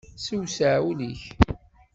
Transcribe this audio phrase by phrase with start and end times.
[0.23, 1.23] Siwsiɛ ul-ik.